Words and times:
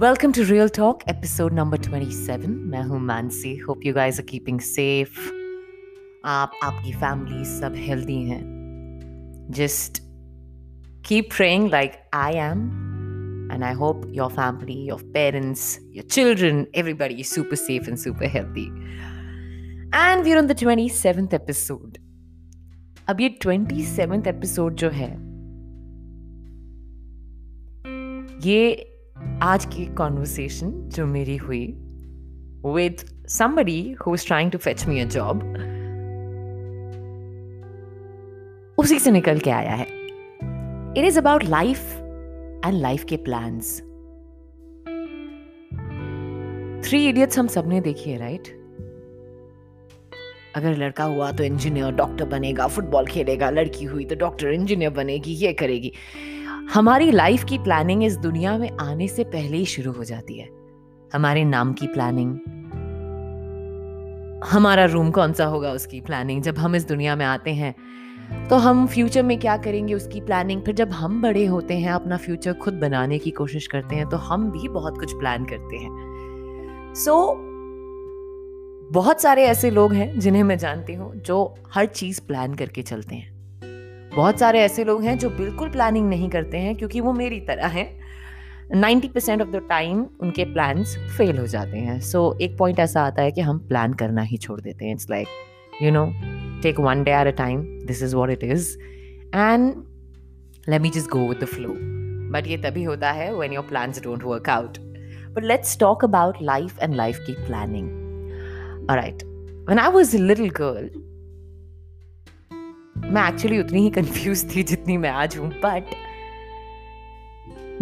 Welcome 0.00 0.32
to 0.34 0.44
Real 0.44 0.68
Talk, 0.68 1.02
episode 1.08 1.52
number 1.52 1.76
27. 1.76 2.48
मैं 2.72 2.82
हूँ 2.88 2.98
Mansi 3.00 3.54
hope 3.56 3.80
you 3.84 3.92
guys 3.94 4.18
are 4.20 4.24
keeping 4.26 4.60
safe 4.60 5.18
आप 6.32 6.50
आपकी 6.62 6.92
family 6.92 7.44
सब 7.44 7.74
हेल्दी 7.76 8.18
हैं 8.28 9.48
just 9.58 9.98
keep 11.08 11.30
praying 11.36 11.64
like 11.72 11.96
I 12.18 12.30
am. 12.42 12.62
And 13.54 13.66
I 13.68 13.72
hope 13.80 14.04
your 14.18 14.28
family, 14.36 14.76
your 14.90 15.00
parents, 15.16 15.64
your 15.96 16.04
children, 16.16 16.60
everybody 16.82 17.18
is 17.24 17.32
super 17.38 17.58
safe 17.62 17.88
and 17.88 18.00
super 18.04 18.30
healthy. 18.34 18.68
And 20.02 20.28
we're 20.28 20.38
on 20.42 20.52
the 20.52 20.58
27th 20.62 21.34
episode. 21.40 21.98
अब 23.08 23.20
ये 23.20 23.38
27th 23.46 24.30
episode 24.34 24.78
जो 24.84 24.90
है 25.00 25.10
ये 28.48 28.94
आज 29.42 29.64
की 29.64 29.84
conversation 29.94 30.70
जो 30.88 31.06
मेरी 31.06 31.36
हुई 31.36 31.66
with 32.64 33.00
somebody 33.28 33.80
who 33.94 34.12
was 34.12 34.24
trying 34.24 34.50
to 34.50 34.58
fetch 34.58 34.84
me 34.88 34.98
a 35.00 35.06
job, 35.14 35.42
उसी 38.78 38.98
से 38.98 39.10
निकल 39.10 39.38
के 39.38 39.50
आया 39.50 39.72
है। 39.72 39.86
It 40.98 41.04
is 41.04 41.18
about 41.18 41.44
life 41.44 41.96
and 42.66 42.74
life 42.74 43.04
के 43.12 43.16
plans. 43.16 43.74
थ्री 46.88 47.08
इडियट्स 47.08 47.38
हम 47.38 47.46
सबने 47.46 47.80
देखी 47.80 48.10
है 48.10 48.18
राइट 48.18 48.48
अगर 50.56 50.76
लड़का 50.76 51.04
हुआ 51.04 51.32
तो 51.32 51.44
इंजीनियर 51.44 51.90
डॉक्टर 51.92 52.24
बनेगा 52.24 52.66
फुटबॉल 52.66 53.06
खेलेगा, 53.06 53.50
लड़की 53.50 53.84
हुई 53.84 54.04
तो 54.04 54.14
डॉक्टर 54.14 54.52
इंजीनियर 54.52 54.90
बनेगी, 54.90 55.32
ये 55.32 55.52
करेगी। 55.52 55.92
हमारी 56.74 57.10
लाइफ 57.10 57.44
की 57.44 57.58
प्लानिंग 57.58 58.04
इस 58.04 58.16
दुनिया 58.16 58.58
में 58.58 58.70
आने 58.80 59.08
से 59.08 59.24
पहले 59.24 59.56
ही 59.56 59.64
शुरू 59.64 59.92
हो 59.92 60.04
जाती 60.04 60.38
है। 60.38 60.48
हमारे 61.12 61.44
नाम 61.44 61.72
की 61.72 61.86
प्लानिंग 61.86 62.32
हमारा 64.44 64.84
रूम 64.84 65.10
कौन 65.10 65.32
सा 65.32 65.44
होगा 65.44 65.70
उसकी 65.70 66.00
प्लानिंग 66.00 66.42
जब 66.42 66.58
हम 66.58 66.76
इस 66.76 66.86
दुनिया 66.88 67.16
में 67.16 67.24
आते 67.26 67.50
हैं 67.50 67.74
तो 68.48 68.56
हम 68.56 68.86
फ्यूचर 68.86 69.22
में 69.22 69.38
क्या 69.38 69.56
करेंगे 69.56 69.94
उसकी 69.94 70.20
प्लानिंग 70.20 70.62
फिर 70.62 70.74
जब 70.74 70.90
हम 70.90 71.22
बड़े 71.22 71.46
होते 71.46 71.78
हैं 71.78 71.92
अपना 71.92 72.16
फ्यूचर 72.16 72.52
खुद 72.52 72.74
बनाने 72.74 73.18
की 73.18 73.30
कोशिश 73.30 73.66
करते 73.66 73.96
हैं 73.96 74.08
तो 74.08 74.16
हम 74.16 74.50
भी 74.50 74.68
बहुत 74.68 74.98
कुछ 74.98 75.12
प्लान 75.12 75.44
करते 75.44 75.76
हैं। 75.76 76.94
सो 76.94 77.12
so, 77.12 77.36
बहुत 78.92 79.20
सारे 79.20 79.44
ऐसे 79.44 79.70
लोग 79.70 79.92
हैं 79.92 80.18
जिन्हें 80.18 80.42
मैं 80.42 80.58
जानती 80.58 80.94
हूँ 80.94 81.14
जो 81.16 81.54
हर 81.72 81.86
चीज़ 81.86 82.20
प्लान 82.20 82.54
करके 82.54 82.82
चलते 82.82 83.14
हैं। 83.14 83.37
बहुत 84.18 84.38
सारे 84.38 84.60
ऐसे 84.60 84.84
लोग 84.84 85.02
हैं 85.02 85.18
जो 85.18 85.30
बिल्कुल 85.30 85.68
प्लानिंग 85.68 86.08
नहीं 86.08 86.30
करते 86.30 86.58
हैं 86.58 86.76
क्योंकि 86.76 87.00
वो 87.00 87.12
मेरी 87.12 87.40
तरह 87.40 87.66
हैं। 87.66 88.00
Ninety 88.74 89.08
percent 89.08 89.42
of 89.42 89.48
the 89.48 89.62
time 89.68 90.06
उनके 90.20 90.44
प्लान 90.44 90.84
फेल 91.18 91.38
हो 91.38 91.46
जाते 91.46 91.78
हैं। 91.78 92.00
सो 92.00 92.34
so, 92.34 92.40
एक 92.40 92.58
पॉइंट 92.58 92.78
ऐसा 92.78 93.02
आता 93.02 93.22
है 93.22 93.32
कि 93.32 93.40
हम 93.40 93.58
प्लान 93.58 93.92
करना 93.92 94.22
ही 94.22 94.36
छोड़ 94.36 94.60
देते 94.60 94.84
हैं। 94.84 94.92
It's 94.92 95.10
like 95.10 95.26
you 95.82 95.90
know 95.90 96.12
take 96.62 96.80
one 96.80 97.04
day 97.04 97.10
or 97.10 97.26
a 97.26 97.30
time 97.30 97.62
this 97.86 98.02
is 98.02 98.16
what 98.16 98.30
it 98.30 98.44
is 98.44 98.78
and 99.34 99.74
let 100.68 100.80
me 100.80 100.90
go 100.90 101.28
with 101.28 101.38
the 101.42 101.44
flow 101.44 101.68
but 102.32 102.46
ये 102.46 102.56
तभी 102.56 102.84
होता 102.84 103.12
है 103.12 103.34
when 103.34 103.52
your 103.52 103.64
plan 103.64 103.90
don't 103.90 104.24
work 104.24 104.48
out 104.48 104.78
but 105.32 105.44
let's 105.44 105.78
talk 105.78 106.04
about 106.04 106.36
life 106.42 106.82
and 106.82 106.94
life 106.94 107.18
की 107.18 107.32
planning 107.32 107.88
right 108.90 109.22
when 109.68 109.78
I 109.78 109.90
was 109.90 110.16
little 110.16 110.50
girl 110.50 111.07
मैं 113.04 113.28
actually 113.28 113.58
उतनी 113.60 113.80
ही 113.82 113.90
confuse 113.90 114.44
थी 114.54 114.62
जितनी 114.62 114.96
मैं 114.96 115.10
आज 115.10 115.36
हूँ 115.38 115.48
बट 115.64 115.94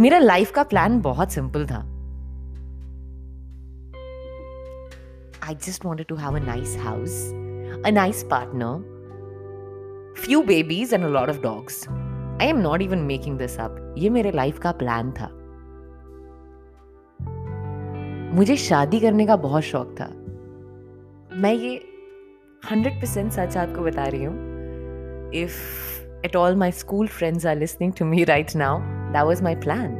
मेरा 0.01 0.19
लाइफ 0.19 0.51
का 0.53 0.63
प्लान 0.63 1.01
बहुत 1.01 1.33
सिंपल 1.33 1.67
था 1.67 1.85
I 5.49 5.55
just 5.55 5.85
wanted 5.85 6.09
to 6.09 6.17
have 6.17 6.35
a 6.35 6.41
nice 6.41 6.73
house 6.85 7.19
a 7.85 7.93
nice 7.93 8.25
partner, 8.25 8.81
few 10.17 10.43
babies, 10.43 10.93
and 10.93 11.05
a 11.05 11.09
lot 11.09 11.29
of 11.29 11.41
dogs. 11.43 11.87
I 12.41 12.47
am 12.47 12.63
not 12.63 12.83
even 12.83 13.07
making 13.07 13.37
this 13.39 13.57
up. 13.59 13.77
ये 13.99 14.11
मेरे 14.11 14.33
लाइफ 14.33 14.59
का 14.59 14.73
प्लान 14.73 15.13
था 15.13 15.29
मुझे 18.37 18.57
शादी 18.57 19.01
करने 19.01 19.27
का 19.27 19.37
बहुत 19.37 19.63
शौक 19.63 19.95
था 20.01 20.07
मैं 21.41 21.53
ये 21.55 21.75
हंड्रेड 22.71 23.01
परसेंट 23.01 23.33
सच 23.33 23.57
आपको 23.57 23.83
बता 23.83 24.05
रही 24.05 24.25
हूँ 24.25 24.56
if 25.35 26.27
at 26.27 26.37
all 26.37 26.57
my 26.57 26.73
school 26.73 27.07
friends 27.09 27.47
are 27.47 27.57
listening 27.57 27.93
to 27.99 28.05
me 28.05 28.25
right 28.25 28.57
now 28.57 28.79
that 29.13 29.25
was 29.25 29.43
my 29.45 29.55
plan 29.65 29.97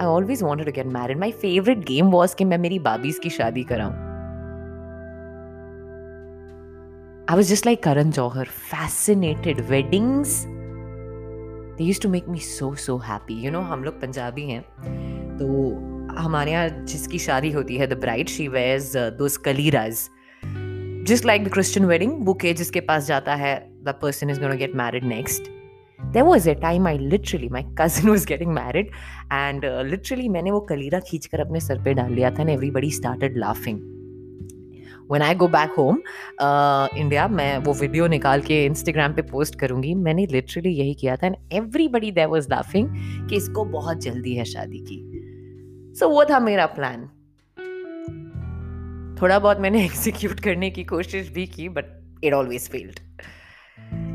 I 0.00 0.06
always 0.06 0.42
wanted 0.42 0.66
to 0.66 0.72
get 0.72 0.92
married 0.92 1.18
my 1.18 1.32
favourite 1.42 1.84
game 1.86 2.10
was 2.10 2.36
कि 2.36 2.44
मैं 2.44 2.58
मेरी 2.58 2.78
बाबीज 2.78 3.18
की 3.18 3.30
शादी 3.30 3.64
कराऊँ 3.64 4.02
I 7.26 7.34
was 7.36 7.48
just 7.48 7.64
like 7.64 7.80
Karan 7.80 8.10
Johar, 8.12 8.46
fascinated. 8.46 9.60
Weddings, 9.66 10.32
they 11.78 11.84
used 11.84 12.02
to 12.02 12.08
make 12.08 12.26
me 12.28 12.38
so 12.38 12.74
so 12.74 12.98
happy. 12.98 13.34
You 13.34 13.50
know, 13.50 13.62
हम 13.62 13.84
लोग 13.84 14.00
पंजाबी 14.00 14.42
हैं 14.50 14.60
तो 15.38 15.46
हमारे 16.18 16.52
यहाँ 16.52 16.68
जिसकी 16.68 17.18
शादी 17.18 17.50
होती 17.50 17.76
है 17.76 17.86
the 17.86 17.98
bride 18.00 18.28
she 18.28 18.48
wears 18.48 18.92
those 18.96 19.36
कलीराज 19.46 20.08
just 21.04 21.24
like 21.24 21.42
the 21.44 21.50
Christian 21.50 21.86
wedding, 21.88 22.12
bouquet 22.26 22.54
जिसके 22.56 22.80
पास 22.80 23.06
जाता 23.06 23.34
है 23.34 23.54
the 23.84 23.92
person 23.94 24.30
is 24.30 24.38
going 24.38 24.50
to 24.50 24.56
get 24.56 24.74
married 24.74 25.04
next. 25.04 25.50
There 26.00 26.24
was 26.24 26.46
a 26.46 26.54
time 26.54 26.86
I 26.86 26.96
literally, 26.96 27.48
my 27.48 27.64
cousin 27.74 28.10
was 28.14 28.24
getting 28.24 28.52
married 28.52 28.90
and 29.30 29.64
uh, 29.64 29.82
literally 29.86 30.28
मैंने 30.28 30.50
वो 30.50 30.60
कलीरा 30.70 31.00
खींच 31.00 31.26
कर 31.26 31.40
अपने 31.40 31.60
sir 31.60 31.82
पे 31.84 31.94
डाल 31.94 32.12
लिया 32.14 32.30
था 32.30 32.44
and 32.44 32.50
everybody 32.50 32.94
started 33.00 33.42
laughing. 33.46 33.82
When 35.10 35.22
I 35.22 35.34
go 35.34 35.46
back 35.48 35.70
home 35.78 35.96
India 36.98 37.26
मैं 37.28 37.56
वो 37.64 37.72
वीडियो 37.80 38.06
निकाल 38.08 38.40
के 38.42 38.64
इंस्टाग्राम 38.66 39.12
पे 39.14 39.22
पोस्ट 39.22 39.58
करूँगी 39.60 39.94
मैंने 39.94 40.26
लिटरली 40.26 40.70
यही 40.74 40.94
किया 41.00 41.16
था 41.16 41.26
and 41.26 41.36
everybody 41.52 42.10
there 42.18 42.26
was 42.26 42.48
laughing 42.50 42.88
कि 43.28 43.36
इसको 43.36 43.64
बहुत 43.74 44.00
जल्दी 44.02 44.34
है 44.34 44.44
शादी 44.44 44.78
की 44.88 44.98
सो 45.98 46.04
so, 46.04 46.10
वो 46.12 46.24
था 46.30 46.38
मेरा 46.40 46.66
प्लान 46.78 47.06
थोड़ा 49.20 49.38
बहुत 49.38 49.60
मैंने 49.60 49.84
एग्जीक्यूट 49.90 50.40
करने 50.40 50.70
की 50.70 50.84
कोशिश 50.94 51.28
भी 51.32 51.46
की 51.56 51.68
but 51.68 51.92
it 52.24 52.32
always 52.32 52.68
failed 52.70 53.00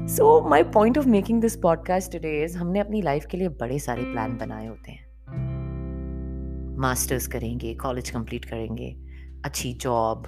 so 0.09 0.49
my 0.49 0.63
point 0.63 0.97
of 0.97 1.07
making 1.07 1.41
this 1.41 1.55
podcast 1.55 2.11
today 2.11 2.43
is 2.43 2.57
हमने 2.57 2.79
अपनी 2.79 3.01
लाइफ 3.01 3.25
के 3.25 3.37
लिए 3.37 3.49
बड़े 3.49 3.79
सारे 3.79 4.03
प्लान 4.03 4.37
बनाए 4.37 4.67
होते 4.67 4.91
हैं। 4.91 5.09
मास्टर्स 6.79 7.27
करेंगे 7.27 7.73
कॉलेज 7.73 8.09
कंप्लीट 8.09 8.45
करेंगे, 8.45 8.97
अच्छी 9.45 9.73
job 9.73 10.27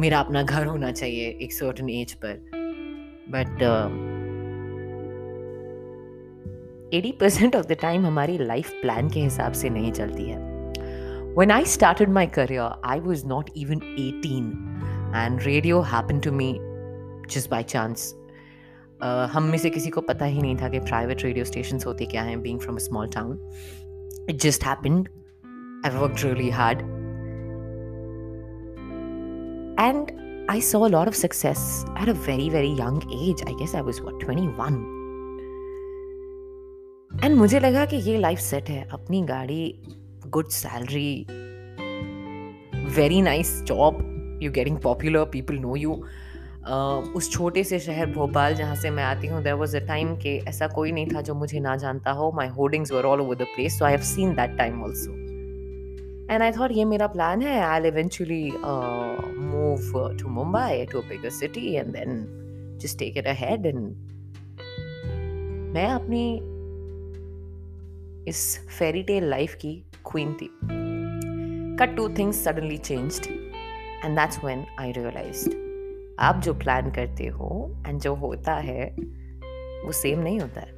मेरा 0.00 0.20
अपना 0.20 0.42
घर 0.42 0.66
होना 0.66 0.92
चाहिए 0.92 1.38
एक 1.42 1.52
सर्टन 1.52 1.90
एज 1.90 2.12
पर। 2.12 2.50
But 3.28 3.62
eighty 6.94 7.12
percent 7.12 7.56
of 7.56 7.66
the 7.66 7.72
time 7.72 8.06
हमारी 8.06 8.38
लाइफ 8.38 8.70
प्लान 8.70 9.10
के 9.10 9.20
हिसाब 9.20 9.52
से 9.52 9.70
नहीं 9.70 9.92
चलती 9.92 10.24
है। 10.24 10.53
When 11.35 11.51
I 11.51 11.63
started 11.63 12.09
my 12.09 12.25
career, 12.27 12.69
I 12.83 12.99
was 12.99 13.23
not 13.23 13.49
even 13.55 13.83
18, 13.83 14.47
and 15.13 15.43
radio 15.45 15.81
happened 15.81 16.23
to 16.23 16.31
me 16.31 16.49
just 17.27 17.49
by 17.49 17.61
chance. 17.63 18.13
हम 19.33 19.43
में 19.51 19.57
से 19.57 19.69
किसी 19.69 19.89
को 19.89 20.01
पता 20.01 20.25
ही 20.25 20.41
नहीं 20.41 20.55
था 20.61 20.69
कि 20.69 20.79
प्राइवेट 20.79 21.23
रेडियो 21.23 21.45
स्टेशन 21.45 21.79
होते 21.85 22.05
क्या 22.13 22.23
हैं 22.23 22.41
being 22.41 22.59
from 22.59 22.75
a 22.75 22.79
small 22.79 23.07
town 23.15 23.37
it 24.29 24.41
just 24.41 24.63
happened 24.65 25.07
I 25.85 25.97
work 25.97 26.15
really 26.23 26.49
hard 26.59 26.81
and 29.79 30.17
I 30.51 30.59
saw 30.59 30.79
a 30.85 30.89
lot 30.89 31.07
of 31.07 31.15
success 31.15 31.85
at 31.95 32.09
a 32.09 32.13
very, 32.13 32.49
very 32.49 32.69
young 32.69 32.95
age. 33.13 33.41
I 33.45 33.51
guess 33.57 33.75
I 33.75 33.81
was 33.81 33.99
what, 34.05 34.15
21. 34.21 34.77
And 37.23 37.35
मुझे 37.37 37.59
लगा 37.59 37.85
कि 37.91 37.97
ये 38.07 38.17
life 38.17 38.39
set 38.39 38.69
है 38.69 38.87
अपनी 38.93 39.21
गाड़ी 39.21 39.61
good 40.34 40.48
salary 40.48 41.26
very 42.96 43.22
nice 43.22 43.62
job 43.62 43.98
you 44.42 44.50
getting 44.52 44.78
popular 44.78 45.24
people 45.24 45.54
know 45.54 45.76
you 45.76 45.92
उस 47.16 47.32
छोटे 47.32 47.64
से 47.64 47.78
शहर 47.80 48.06
भोपाल 48.06 48.54
जहाँ 48.54 48.76
से 48.76 48.90
मैं 48.90 49.04
आती 49.04 49.26
हूँ 49.26 49.42
देर 49.42 49.52
वॉज़ 49.52 49.76
अ 49.76 49.80
टाइम 49.80 50.16
के 50.16 50.36
ऐसा 50.36 50.66
कोई 50.66 50.92
नहीं 50.92 51.06
था 51.06 51.20
जो 51.20 51.34
मुझे 51.34 51.60
ना 51.60 51.76
जानता 51.76 52.10
हो। 52.10 52.32
My 52.32 52.48
hoardings 52.48 52.92
were 52.92 53.04
all 53.04 53.20
over 53.20 53.34
the 53.34 53.42
place 53.42 53.78
so 53.78 53.84
I 53.84 53.92
have 53.92 54.00
seen 54.00 54.34
that 54.34 54.56
time 54.58 54.82
also 54.82 55.12
and 56.32 56.42
I 56.42 56.52
thought 56.52 56.72
ये 56.72 56.84
मेरा 56.84 57.06
प्लान 57.06 57.42
है. 57.42 57.60
I 57.60 57.80
will 57.80 57.92
eventually 57.92 58.50
move 59.44 60.16
to 60.20 60.28
Mumbai 60.28 60.86
to 60.92 61.00
bigger 61.00 61.30
city 61.30 61.74
and 61.74 61.86
then 61.86 62.26
just 62.82 62.98
take 62.98 63.16
it 63.16 63.26
ahead 63.26 63.66
and 63.66 63.78
मैं 65.74 65.86
अपनी 65.86 66.40
इस 68.28 68.68
fairy 68.78 69.02
tale 69.02 69.24
life 69.30 69.54
की 69.54 69.72
queen 70.10 70.32
थी। 70.32 70.48
Cut 71.78 71.96
to 71.96 72.08
things 72.08 72.44
suddenly 72.44 72.76
changed 72.78 73.26
and 74.04 74.18
that's 74.18 74.44
when 74.44 74.64
I 74.80 74.92
realised 74.92 75.52
आप 76.20 76.40
जो 76.44 76.54
plan 76.54 76.90
करते 76.90 77.26
हो 77.26 77.82
and 77.86 78.00
जो 78.00 78.14
होता 78.14 78.54
है 78.54 78.86
वो 79.84 79.92
सेम 79.92 80.20
नहीं 80.20 80.40
होता 80.40 80.60
है। 80.60 80.72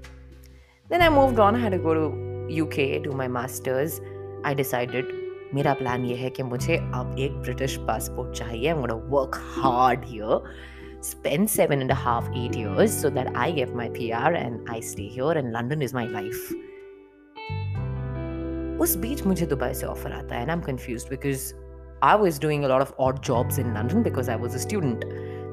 Then 0.90 1.00
I 1.00 1.08
move 1.08 1.40
on 1.40 1.56
had 1.56 1.82
go 1.82 1.94
to 1.94 2.54
UK 2.54 2.98
to 3.04 3.12
my 3.12 3.28
masters 3.28 4.00
I 4.46 4.54
decided 4.54 5.12
मेरा 5.54 5.74
प्लान 5.74 6.04
ये 6.04 6.16
है 6.16 6.30
कि 6.30 6.42
मुझे 6.42 6.76
अब 6.76 7.16
एक 7.18 7.32
ब्रिटिश 7.32 7.76
पासपोर्ट 7.76 8.36
चाहिए। 8.38 8.68
I 8.68 8.74
work 9.10 9.40
hard 9.58 10.04
here 10.04 10.74
spend 11.06 11.50
seven 11.50 11.82
and 11.82 11.92
a 11.94 11.96
half, 12.02 12.28
eight 12.38 12.54
years 12.60 12.94
so 13.00 13.08
that 13.16 13.28
I 13.40 13.50
get 13.56 13.74
my 13.80 13.84
PR 13.96 14.30
and 14.38 14.70
I 14.76 14.78
stay 14.80 15.04
here 15.16 15.34
and 15.40 15.52
London 15.56 15.84
is 15.86 15.92
my 15.98 16.06
life. 16.14 16.40
उस 18.80 18.96
बीच 18.96 19.22
मुझे 19.26 19.46
दुबई 19.46 19.72
से 19.74 19.86
ऑफ़र 19.86 20.12
आता 20.12 20.34
है 20.34 20.40
and 20.40 20.50
I 20.50 20.56
am 20.56 20.62
confuse 20.62 21.08
because 21.10 21.52
I 22.04 22.16
was 22.18 22.40
doing 22.40 22.64
a 22.64 22.68
lot 22.68 22.80
of 22.80 22.92
odd 23.00 23.18
jobs 23.26 23.58
in 23.58 23.74
London 23.74 24.02
because 24.02 24.30
I 24.30 24.36
was 24.36 24.54
a 24.54 24.58
student 24.58 25.04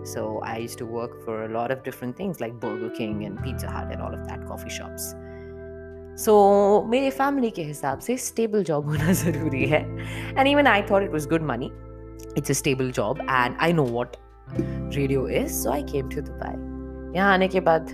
so 0.08 0.42
I 0.46 0.62
use 0.62 0.78
to 0.78 0.86
work 0.86 1.22
for 1.26 1.40
a 1.40 1.48
lot 1.48 1.72
of 1.72 1.84
different 1.86 2.20
things 2.20 2.42
like 2.42 2.54
Burger 2.54 2.88
King 2.98 3.24
and 3.24 3.38
Pizza 3.40 3.70
Hut 3.70 3.92
and 3.92 4.02
all 4.02 4.14
of 4.14 4.28
that 4.28 4.48
coffee 4.48 4.70
shops 4.70 5.16
सो 6.24 6.34
मेरे 6.90 7.10
family 7.10 7.50
के 7.50 7.64
हिसाब 7.64 8.00
से 8.00 8.18
stable 8.18 8.64
job 8.64 8.86
होना 8.90 9.14
ज़रूरी 9.14 9.66
है. 9.66 9.82
And 10.40 10.48
even 10.48 10.68
I 10.68 10.82
thought 10.82 11.04
it 11.04 11.12
was 11.12 11.30
good 11.30 11.42
money 11.42 11.72
it's 12.38 12.50
a 12.50 12.54
stable 12.54 12.92
job 12.92 13.22
and 13.22 13.56
I 13.60 13.74
know 13.74 13.84
what 13.84 14.16
radio 14.60 15.28
is 15.28 15.52
so 15.64 15.72
I 15.72 15.84
came 15.84 16.10
to 16.10 16.22
Dubai 16.22 17.18
यहाँ 17.18 17.34
आने 17.34 17.48
के 17.48 17.60
बाद 17.60 17.92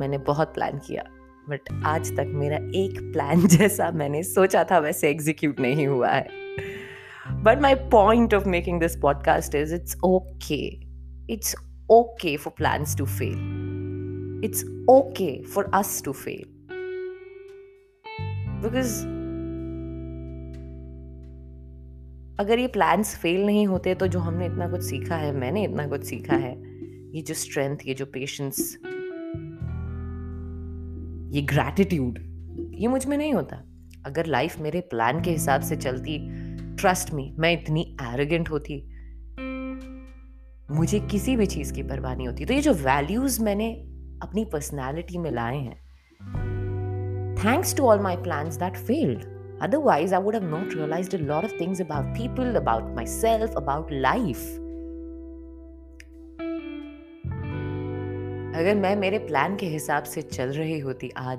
मैंने 0.00 0.18
बहुत 0.18 0.54
प्लान 0.54 0.78
किया. 0.78 1.02
बट 1.50 1.82
आज 1.84 2.16
तक 2.16 2.26
मेरा 2.28 2.56
एक 2.56 3.12
प्लान 3.12 3.46
जैसा 3.46 3.90
मैंने 3.90 4.22
सोचा 4.22 4.64
था 4.64 4.78
वैसे 4.78 5.10
एग्जीक्यूट 5.10 5.60
नहीं 5.60 5.86
हुआ 5.86 6.08
है। 6.08 6.28
But 7.30 7.58
my 7.62 7.74
point 7.74 8.34
of 8.34 8.48
making 8.48 8.80
this 8.80 8.96
podcast 8.96 9.54
is 9.54 9.74
it's 9.74 9.96
okay 10.04 10.66
it's 11.32 11.56
okay 11.90 12.36
for 12.36 12.52
plans 12.56 12.96
to 12.96 13.04
fail 13.04 14.40
it's 14.44 14.64
okay 14.90 15.42
for 15.42 15.70
us 15.74 16.02
to 16.04 16.12
fail 16.12 16.44
because 18.62 19.06
अगर 22.40 22.58
ये 22.58 22.66
प्लान्स 22.66 23.16
फेल 23.16 23.46
नहीं 23.46 23.66
होते 23.66 23.94
तो 23.94 24.06
जो 24.06 24.18
हमने 24.18 24.46
इतना 24.46 24.68
कुछ 24.68 24.82
सीखा 24.82 25.16
है, 25.16 25.32
मैंने 25.32 25.64
इतना 25.64 25.86
कुछ 25.86 26.04
सीखा 26.04 26.36
है, 26.36 26.52
ये 27.16 27.22
जो 27.22 27.34
स्ट्रेंथ 27.34 27.76
ये 27.86 27.94
जो 27.94 28.06
पेशेंस 28.06 28.78
ये 31.30 31.42
ग्रैटिट्यूड 31.42 32.18
ये 32.74 32.88
मुझमें 32.88 33.18
नहीं 33.18 33.34
होता। 33.34 33.56
अगर 34.06 34.26
लाइफ 34.26 34.60
मेरे 34.60 34.80
प्लान 34.80 35.22
के 35.22 35.30
हिसाब 35.30 35.60
से 35.60 35.76
चलती 35.76 36.18
ट्रस्ट 36.76 37.14
मी 37.14 37.36
मैं 37.38 37.52
इतनी 37.52 37.96
एरोगेंट 38.02 38.50
होती। 38.50 38.90
मुझे 40.70 41.00
किसी 41.00 41.36
भी 41.36 41.46
चीज़ 41.46 41.72
की 41.72 41.82
परवाह 41.82 42.14
नहीं 42.14 42.26
होती। 42.26 42.44
तो 42.44 42.54
ये 42.54 42.60
जो 42.60 42.74
वैल्यूज़ 42.74 43.42
मैंने 43.42 43.72
अपनी 44.22 44.44
पर्सनालिटी 44.44 45.18
में 45.18 45.30
लाए 45.30 45.58
हैं 45.58 45.76
thanks 47.44 47.76
to 47.76 47.82
all 47.82 48.00
my 48.00 48.16
plan 48.16 48.48
that 48.48 48.76
failed 48.76 49.40
Otherwise, 49.64 50.12
I 50.12 50.18
would 50.18 50.34
have 50.34 50.46
not 50.50 50.70
realized 50.70 51.14
a 51.14 51.18
lot 51.20 51.44
of 51.44 51.52
things 51.52 51.80
about 51.80 52.06
people, 52.18 52.56
about 52.60 52.84
myself, 52.98 53.50
about 53.52 53.90
life. 54.06 54.69
अगर 58.56 58.74
मैं 58.74 58.96
मेरे 58.96 59.18
प्लान 59.18 59.56
के 59.56 59.66
हिसाब 59.66 60.04
से 60.04 60.22
चल 60.22 60.48
रही 60.48 60.78
होती 60.80 61.10
आज 61.16 61.38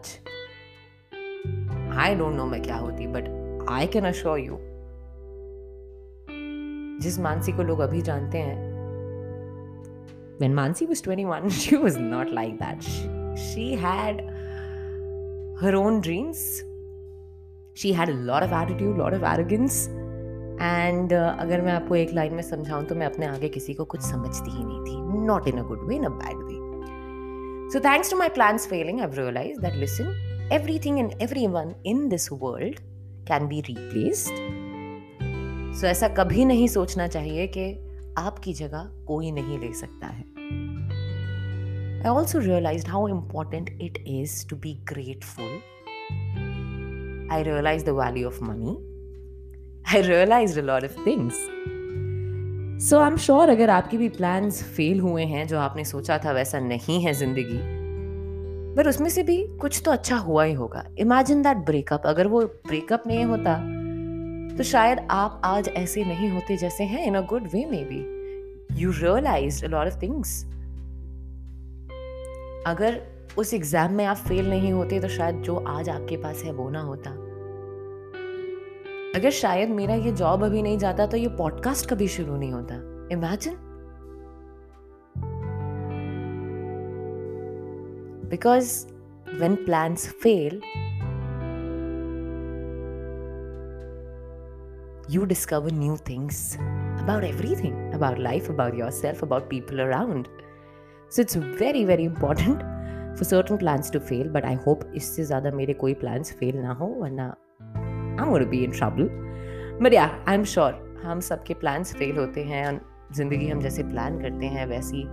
आई 1.98 2.16
डोंट 2.16 2.36
नो 2.36 2.46
मैं 2.46 2.63
क्या 2.63 2.75
होती 2.75 3.08
but 3.08 3.25
I 3.69 3.88
can 3.88 4.06
assure 4.06 4.40
you 4.40 4.58
जिस 7.02 7.19
मानसी 7.19 7.52
को 7.52 7.63
लोग 7.63 7.80
अभी 7.80 8.02
जानते 8.02 8.38
हैं 8.38 8.72
when 10.42 10.56
Mansi 10.56 10.86
was 10.90 11.02
21, 11.02 11.50
she 11.63 11.78
was 11.78 11.98
not 11.98 12.31
like 12.34 12.58
that. 12.60 12.84
She, 12.84 13.04
she 13.38 13.66
had 13.75 14.22
her 15.62 15.74
own 15.75 16.00
dreams, 16.02 16.38
she 17.78 17.94
had 17.94 18.10
lot 18.10 18.44
of 18.44 18.54
attitude 18.63 18.98
lot 18.98 19.13
of 19.13 19.24
arrogance 19.25 19.88
and 20.62 21.13
अगर 21.13 21.62
मैं 21.62 21.72
आपको 21.72 21.96
एक 21.96 22.13
लाइन 22.13 22.34
में 22.34 22.42
समझाऊं 22.44 22.84
तो 22.86 22.96
मैं 22.96 23.06
अपने 23.06 23.25
आगे 23.25 23.50
किसी 23.50 23.74
को 23.74 23.86
कुछ 23.86 24.02
समझती 24.02 24.52
ही 24.52 24.63
नहीं 24.63 24.80
थी. 24.80 25.25
Not 25.25 25.48
in 25.48 25.58
a 25.58 25.63
good 25.63 25.88
way 25.88 25.96
in 25.96 26.04
a 26.04 26.10
bad 26.10 26.41
Way 27.71 27.71
so 27.73 27.81
thanks 27.88 28.11
to 28.11 28.17
my 28.17 28.29
plans 28.38 28.67
failing 28.69 29.00
I 29.00 29.06
realise 29.19 29.59
that 29.59 29.75
listen 29.75 30.15
everything 30.50 31.00
and 31.00 31.15
everyone 31.19 31.75
in 31.85 32.09
this 32.09 32.31
world 32.31 32.81
can 33.27 33.49
be 33.49 33.62
replaced. 33.69 34.37
So 35.79 35.87
ऐसा 35.87 36.09
कभी 36.09 36.44
नहीं 36.44 36.67
सोचना 36.69 37.06
चाहिए 37.06 37.47
कि 37.56 37.65
आपकी 38.19 38.53
जगह 38.55 38.91
कोई 39.06 39.31
नहीं 39.31 39.59
ले 39.59 39.73
सकता 39.75 40.06
है 40.06 40.25
I 42.05 42.09
also 42.09 42.41
realized 42.41 42.87
how 42.87 43.06
important 43.09 43.71
it 43.81 43.99
is 44.06 44.44
to 44.44 44.56
be 44.56 44.75
grateful 44.93 45.50
I 47.29 47.43
realized 47.43 47.87
the 47.87 47.94
value 47.94 48.29
of 48.29 48.41
money. 48.41 48.79
I 49.93 50.00
realized 50.00 50.56
a 50.59 50.62
lot 50.62 50.85
of 50.85 50.94
things. 51.05 51.35
So 52.81 53.00
I 53.00 53.07
am 53.07 53.18
sure 53.18 53.50
अगर 53.50 53.69
आपके 53.69 53.98
भी 53.98 54.07
प्लान्स 54.10 54.62
फेल 54.75 55.00
हुए 55.00 55.24
हैं, 55.24 55.48
जो 55.48 55.57
आपने 55.60 55.83
सोचा 55.86 56.18
था 56.18 56.31
वैसा 56.31 56.60
नहीं 56.60 57.00
है 57.01 57.13
ज़िंदगी, 57.13 57.60
पर 58.75 58.88
उसमें 58.89 59.10
से 59.10 59.24
भी 59.24 59.36
कुछ 59.57 59.81
तो 59.86 59.92
अच्छा 59.92 60.18
हुआ 60.19 60.44
ही 60.44 60.54
होगा। 60.54 60.83
इमेजिन 61.00 61.42
दैट 61.42 61.57
ब्रेकअप 61.66 62.07
अगर 62.07 62.28
वो 62.28 62.42
ब्रेकअप 62.42 63.04
नहीं 63.07 63.25
होता 63.25 63.56
तो 64.57 64.63
शायद 64.63 65.06
आप 65.12 65.42
आज 65.45 65.69
ऐसे 65.69 66.04
नहीं 66.06 66.30
होते 66.30 66.57
जैसे 66.57 66.83
हैं 66.83 67.06
in 67.06 67.16
a 67.16 67.22
good 67.28 67.48
way 67.54 67.66
maybe 67.92 68.01
you 68.81 68.92
realise 68.92 69.66
lot 69.66 69.88
of 69.88 70.01
things 70.01 70.44
अगर 72.68 73.01
उस 73.38 73.54
एग्ज़ाम 73.54 73.94
में 73.94 74.06
आप 74.06 74.18
फेल 74.27 74.50
नहीं 74.50 74.72
होते 74.74 75.00
तो 75.00 75.07
शायद 75.10 75.42
जो 75.42 75.56
आज 75.69 75.89
आपके 75.89 76.18
पास 76.18 76.44
है 76.45 76.51
वो 76.54 76.69
ना 76.69 76.81
होता। 76.81 77.12
अगर 79.16 79.30
शायद 79.30 79.69
मेरा 79.69 79.96
ये 79.96 80.12
जॉब 80.12 80.44
अभी 80.44 80.62
नहीं 80.62 80.78
जाता 80.78 81.06
तो 81.08 81.18
ये 81.18 81.28
पॉडकास्ट 81.28 81.90
कभी 81.90 82.08
शुरू 82.08 82.36
नहीं 82.38 82.52
होता। 82.52 82.75
Imagine 83.12 83.56
because 88.30 88.86
when 89.42 89.56
plan 89.56 89.96
fail 89.96 90.62
you 95.15 95.25
discover 95.25 95.72
new 95.72 95.98
things 96.10 96.58
about 96.58 97.24
everything 97.56 97.94
about 97.94 98.20
life 98.20 98.50
about 98.51 98.75
yourself 98.91 99.24
about 99.24 99.50
people 99.50 99.80
around 99.80 100.27
so 101.12 101.22
it's 101.22 101.38
very 101.38 101.86
very 101.86 102.03
important 102.03 102.58
for 103.15 103.24
certain 103.24 103.58
plan 103.58 103.82
to 103.94 104.00
fail 104.00 104.30
but 104.30 104.46
I 104.46 104.56
hope 104.56 104.91
इससे 104.96 105.24
ज़्यादा 105.24 105.51
मेरे 105.51 105.74
कोई 105.74 105.94
plan 105.94 106.24
fail 106.24 106.58
ना 106.58 106.74
हो, 106.74 106.86
वरना 106.86 107.36
I'm 108.22 108.30
going 108.30 108.46
to 108.46 108.51
be 108.51 108.63
in 108.66 108.78
trouble. 108.80 109.10
But 109.82 109.94
yeah, 109.94 110.10
I'm 110.30 110.46
sure 110.56 110.74
हम 111.04 111.20
सबके 111.20 111.54
plans 111.54 111.96
fail 111.96 112.18
होते 112.18 112.44
हैं 112.44 112.82
ज़िंदगी 113.13 113.48
हम 113.48 113.60
जैसे 113.60 113.84
प्लान 113.84 114.22
करते 114.22 114.46
हैं, 114.46 114.66
वैसी 114.66 115.04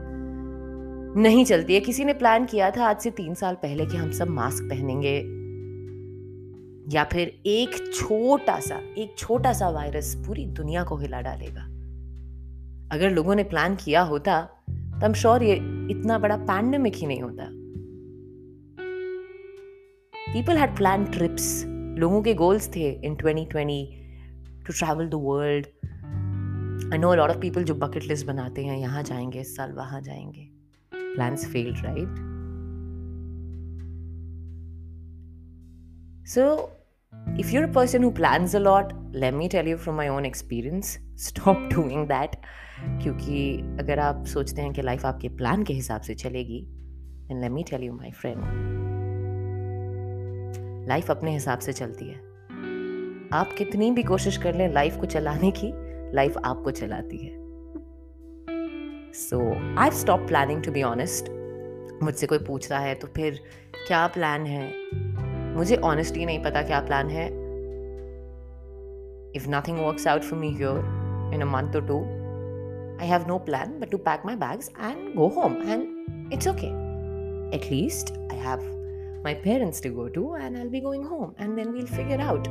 नहीं 1.20 1.44
चलती 1.44 1.74
है। 1.74 1.80
किसी 1.80 2.04
ने 2.04 2.12
प्लान 2.12 2.44
किया 2.44 2.70
था 2.70 2.86
आज 2.86 2.98
से 2.98 3.10
तीन 3.10 3.34
साल 3.34 3.54
पहले 3.54 3.86
कि 3.86 3.96
हम 3.96 4.10
सब 4.10 4.28
मास्क 4.28 4.64
पहनेंगे? 4.64 5.16
या 6.96 7.04
फिर 7.04 7.40
एक 7.46 7.92
छोटा 7.94 8.60
सा, 8.60 8.76
एक 8.98 9.14
छोटा 9.18 9.52
सा 9.52 9.68
वायरस 9.68 10.14
पूरी 10.26 10.46
दुनिया 10.46 10.84
को 10.84 10.96
हिला 10.96 11.20
डालेगा? 11.20 11.64
अगर 12.92 13.10
लोगों 13.10 13.34
ने 13.34 13.44
प्लान 13.44 13.74
किया 13.74 14.02
होता 14.02 14.40
तो 14.70 15.06
हम 15.06 15.12
श्योर 15.12 15.42
ये 15.42 15.54
इतना 15.90 16.18
बड़ा 16.18 16.36
पैंडमिक 16.36 16.94
ही 16.94 17.06
नहीं 17.06 17.22
होता। 17.22 17.48
पीपल 20.32 20.56
हैड 20.56 20.76
प्लान 20.76 21.04
ट्रिप्स 21.04 21.64
लोगों 21.98 22.22
के 22.22 22.34
गोल्स 22.34 22.76
थे 22.76 22.90
in 22.90 23.14
2020 23.14 23.46
to 24.66 24.72
travel 24.72 25.08
the 25.08 25.14
world 25.14 25.66
I 26.92 26.98
know 26.98 27.14
lot 27.14 27.30
of 27.30 27.38
people 27.38 27.64
जो 27.64 27.74
बकेट 27.74 28.02
लिस्ट 28.02 28.26
बनाते 28.26 28.64
हैं, 28.64 28.78
यहाँ 28.78 29.02
जाएँगे, 29.02 29.40
इस 29.40 29.56
साल 29.56 29.72
वहाँ 29.72 30.00
जाएँगे. 30.00 30.48
Plans 30.94 31.46
failed 31.46 31.76
right 31.78 32.08
so 36.26 36.72
if 37.40 37.44
you're 37.44 37.66
a 37.66 37.72
person 37.74 38.04
who 38.04 38.10
plans 38.20 38.54
a 38.54 38.60
lot, 38.60 38.92
let 39.24 39.36
me 39.40 39.48
tell 39.54 39.68
you 39.68 39.76
from 39.76 39.96
my 40.00 40.08
own 40.16 40.30
experience, 40.30 40.86
stop 41.28 41.74
क्योंकि 43.02 43.58
अगर 43.80 43.98
आप 43.98 44.26
सोचते 44.26 44.62
हैं 44.62 44.72
कि 44.72 44.82
लाइफ 44.82 45.06
आपके 45.06 45.28
प्लान 45.28 45.62
के 45.62 45.72
हिसाब 45.72 46.00
से 46.00 46.14
चलेगी 46.14 46.58
and 47.30 47.40
let 47.40 47.50
me 47.50 47.62
tell 47.62 47.82
you 47.82 47.92
my 47.92 48.10
friend 48.10 48.87
life 50.88 51.10
अपने 51.10 51.32
हिसाब 51.32 51.58
से 51.58 51.72
चलती 51.72 52.08
है। 52.08 52.16
आप 53.32 53.54
कितनी 53.58 53.90
भी 53.90 54.02
कोशिश 54.02 54.36
कर 54.36 54.54
लें 54.54 54.72
लाइफ 54.72 54.96
को 54.96 55.06
चलाने 55.06 55.50
की 55.50 55.72
लाइफ 56.14 56.38
आपको 56.44 56.70
चलाती 56.70 57.16
है। 57.16 57.36
So 59.14 59.40
I 59.80 59.90
stop 59.90 60.20
planning 60.20 60.62
to 60.62 60.72
be 60.72 60.82
honest 60.82 61.28
मुझसे 62.02 62.26
कोई 62.26 62.38
पूछ 62.38 62.70
रहा 62.70 62.80
है 62.80 62.94
तो 62.94 63.08
फिर 63.16 63.40
क्या 63.86 64.06
प्लान 64.06 64.46
है? 64.46 64.64
मुझे 65.56 65.76
ऑनेस्टली 65.76 66.24
नहीं 66.24 66.42
पता 66.42 66.62
क्या 66.62 66.80
प्लान 66.80 67.10
है। 67.10 67.26
If 69.36 69.48
nothing 69.48 69.78
works 69.78 70.06
out 70.06 70.22
for 70.22 70.38
me 70.38 70.50
here 70.54 70.78
in 71.34 71.42
a 71.42 71.46
month 71.46 71.76
or 71.76 71.86
two 71.86 72.00
I 73.02 73.08
have 73.08 73.28
no 73.28 73.38
plan 73.38 73.78
but 73.80 73.90
to 73.90 73.98
pack 73.98 74.22
my 74.26 74.36
bags 74.36 74.72
and 74.80 75.14
go 75.14 75.28
home 75.36 75.56
and 75.68 76.32
it's 76.32 76.48
okay 76.48 76.66
at least 77.56 78.12
I 78.32 78.40
have 78.40 78.77
my 79.23 79.33
parents 79.33 79.79
to 79.81 79.89
go 79.89 80.09
to, 80.09 80.33
and 80.33 80.57
I'll 80.57 80.69
be 80.69 80.81
going 80.81 81.03
home, 81.03 81.33
and 81.37 81.57
then 81.57 81.71
we'll 81.71 81.87
figure 81.87 82.19
out. 82.19 82.47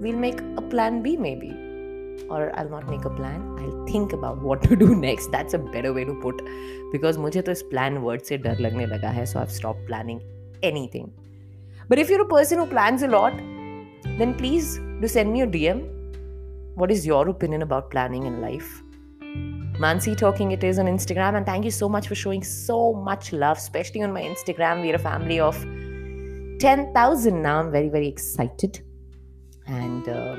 We'll 0.00 0.16
make 0.16 0.40
a 0.56 0.62
plan 0.62 1.02
B 1.02 1.16
maybe. 1.16 1.50
Or 2.28 2.52
I'll 2.58 2.68
not 2.68 2.88
make 2.88 3.04
a 3.04 3.10
plan. 3.10 3.56
I'll 3.58 3.86
think 3.86 4.12
about 4.12 4.42
what 4.42 4.62
to 4.62 4.76
do 4.76 4.94
next. 4.94 5.30
That's 5.32 5.54
a 5.54 5.58
better 5.58 5.92
way 5.92 6.04
to 6.04 6.14
put 6.22 6.42
because 6.92 7.18
मुझे 7.18 7.42
तो 7.42 7.52
इस 7.52 7.62
plan 7.72 8.02
word 8.02 8.22
से 8.28 8.38
डर 8.38 8.60
लगने 8.60 8.86
लगा 8.86 9.10
है 9.18 9.24
so 9.32 9.40
I've 9.40 9.54
stopped 9.60 9.86
planning 9.86 10.20
anything. 10.62 11.10
But 11.88 11.98
if 11.98 12.10
you're 12.10 12.22
a 12.22 12.28
person 12.28 12.58
who 12.58 12.66
plans 12.66 13.02
a 13.02 13.08
lot, 13.08 13.40
then 14.18 14.34
please 14.34 14.78
do 15.00 15.08
send 15.08 15.32
me 15.32 15.42
a 15.42 15.46
DM. 15.46 15.82
What 16.76 16.90
is 16.90 17.06
your 17.06 17.28
opinion 17.28 17.62
about 17.62 17.90
planning 17.90 18.26
in 18.26 18.40
life? 18.40 18.70
Mansi 19.77 20.15
Talking 20.15 20.51
it 20.51 20.63
is 20.63 20.79
on 20.79 20.85
Instagram, 20.85 21.35
and 21.35 21.45
thank 21.45 21.65
you 21.65 21.71
so 21.71 21.89
much 21.89 22.07
for 22.07 22.15
showing 22.15 22.43
so 22.43 22.93
much 22.93 23.33
love, 23.33 23.57
especially 23.57 24.01
on 24.03 24.13
my 24.13 24.21
Instagram. 24.21 24.81
We're 24.81 24.95
a 24.95 24.99
family 24.99 25.39
of 25.41 25.55
10,000 26.59 27.41
now. 27.41 27.59
I'm 27.59 27.71
very, 27.71 27.89
very 27.89 28.07
excited. 28.07 28.81
And 29.67 30.07
uh, 30.07 30.37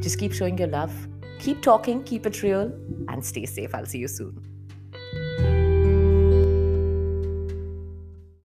just 0.00 0.20
keep 0.20 0.32
showing 0.32 0.56
your 0.58 0.68
love, 0.68 0.92
keep 1.40 1.60
talking, 1.60 2.04
keep 2.04 2.24
it 2.24 2.40
real, 2.44 2.72
and 3.08 3.24
stay 3.24 3.46
safe. 3.46 3.74
I'll 3.74 3.86
see 3.86 3.98
you 3.98 4.08
soon. 4.08 5.57